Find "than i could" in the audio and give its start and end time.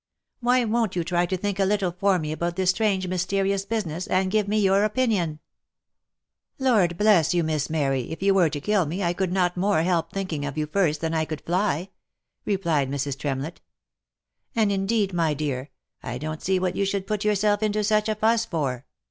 11.01-11.41